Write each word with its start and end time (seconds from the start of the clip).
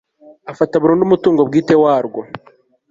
afata 0.51 0.73
burundu 0.81 1.03
umutungo 1.05 1.41
bwite 1.47 1.73
warwo 1.83 2.21